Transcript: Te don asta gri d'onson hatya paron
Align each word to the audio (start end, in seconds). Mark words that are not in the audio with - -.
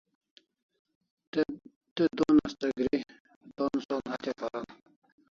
Te 1.97 2.07
don 2.21 2.37
asta 2.49 2.67
gri 2.79 2.99
d'onson 3.57 4.03
hatya 4.15 4.33
paron 4.41 4.67